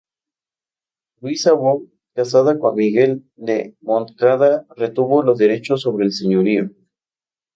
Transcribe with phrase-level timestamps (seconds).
[1.21, 1.77] Luisa Bou,
[2.15, 6.71] casada con Miguel de Montcada, retuvo los derechos sobre el señorío.